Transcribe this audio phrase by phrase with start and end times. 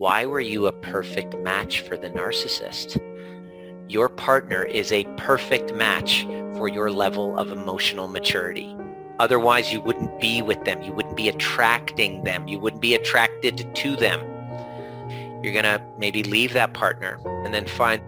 [0.00, 2.98] why were you a perfect match for the narcissist?
[3.86, 6.22] Your partner is a perfect match
[6.56, 8.74] for your level of emotional maturity.
[9.18, 10.80] Otherwise, you wouldn't be with them.
[10.80, 12.48] You wouldn't be attracting them.
[12.48, 14.20] You wouldn't be attracted to them.
[15.44, 18.00] You're going to maybe leave that partner and then find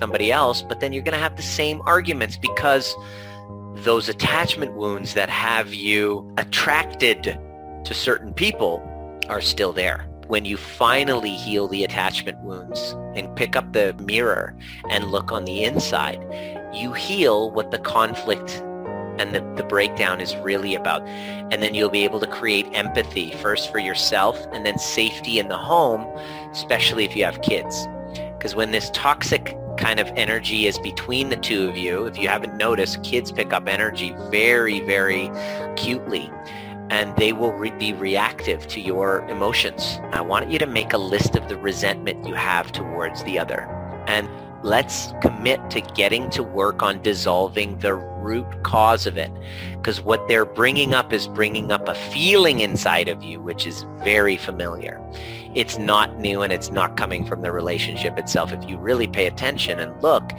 [0.00, 2.96] somebody else, but then you're going to have the same arguments because
[3.76, 7.38] those attachment wounds that have you attracted
[7.84, 8.82] to certain people
[9.28, 10.04] are still there.
[10.28, 14.56] When you finally heal the attachment wounds and pick up the mirror
[14.90, 16.20] and look on the inside,
[16.74, 18.60] you heal what the conflict
[19.18, 21.02] and the, the breakdown is really about.
[21.06, 25.46] And then you'll be able to create empathy first for yourself and then safety in
[25.46, 26.02] the home,
[26.50, 27.86] especially if you have kids.
[28.36, 32.28] Because when this toxic kind of energy is between the two of you, if you
[32.28, 35.28] haven't noticed, kids pick up energy very, very
[35.60, 36.32] acutely
[36.90, 39.98] and they will re- be reactive to your emotions.
[40.12, 43.62] I want you to make a list of the resentment you have towards the other.
[44.06, 44.28] And
[44.62, 49.30] let's commit to getting to work on dissolving the root cause of it.
[49.72, 53.84] Because what they're bringing up is bringing up a feeling inside of you, which is
[53.98, 55.00] very familiar.
[55.54, 58.52] It's not new and it's not coming from the relationship itself.
[58.52, 60.30] If you really pay attention and look,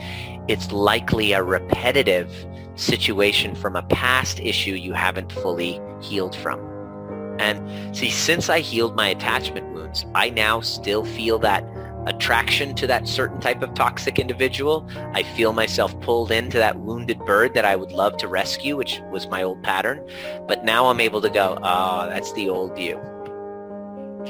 [0.46, 2.30] it's likely a repetitive
[2.78, 6.60] situation from a past issue you haven't fully healed from.
[7.38, 11.64] And see, since I healed my attachment wounds, I now still feel that
[12.06, 14.88] attraction to that certain type of toxic individual.
[15.12, 19.00] I feel myself pulled into that wounded bird that I would love to rescue, which
[19.10, 20.04] was my old pattern.
[20.46, 23.00] But now I'm able to go, oh, that's the old you.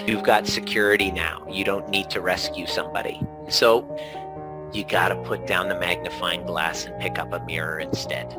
[0.07, 1.45] You've got security now.
[1.51, 3.21] You don't need to rescue somebody.
[3.49, 3.83] So
[4.72, 8.36] you got to put down the magnifying glass and pick up a mirror instead.